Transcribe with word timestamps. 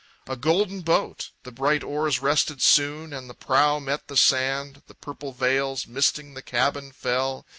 A 0.25 0.35
golden 0.35 0.79
boat! 0.81 1.29
The 1.43 1.51
bright 1.51 1.83
oars 1.83 2.23
rested 2.23 2.59
soon, 2.59 3.13
And 3.13 3.29
the 3.29 3.35
prow 3.35 3.77
met 3.77 4.07
the 4.07 4.17
sand. 4.17 4.81
The 4.87 4.95
purple 4.95 5.31
veils 5.31 5.85
Misting 5.85 6.33
the 6.33 6.41
cabin 6.41 6.91
fell. 6.91 7.45